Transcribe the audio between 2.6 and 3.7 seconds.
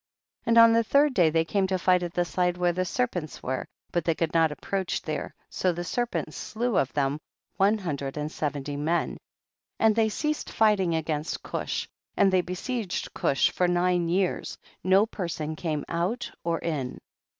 the ser pents were,